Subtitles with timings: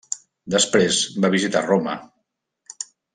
[0.53, 1.97] Després va visitar Roma.